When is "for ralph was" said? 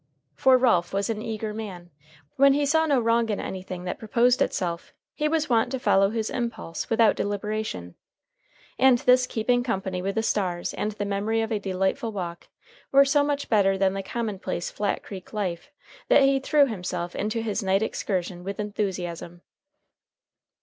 0.33-1.11